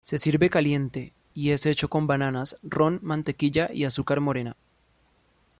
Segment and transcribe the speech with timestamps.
[0.03, 4.57] Se sirve caliente y es hecho con bananas, ron, mantequilla, y azúcar morena.